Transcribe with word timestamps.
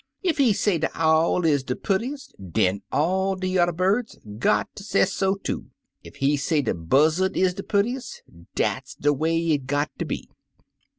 Ef 0.25 0.37
he 0.39 0.51
say 0.51 0.79
de 0.79 0.89
owl 0.99 1.45
is 1.45 1.61
de 1.63 1.75
pur 1.75 1.99
tiest, 1.99 2.33
den 2.53 2.81
all 2.91 3.35
de 3.35 3.47
yuther 3.49 3.71
birds 3.71 4.17
got 4.39 4.67
ter 4.75 4.83
sesso 4.83 5.35
too; 5.35 5.67
ef 6.03 6.15
he 6.15 6.35
say 6.35 6.59
de 6.63 6.73
buzzard 6.73 7.37
is 7.37 7.53
de 7.53 7.61
purtiest, 7.61 8.23
dat's 8.55 8.95
de 8.95 9.13
way 9.13 9.51
it 9.51 9.67
got 9.67 9.91
ter 9.99 10.05
be. 10.07 10.27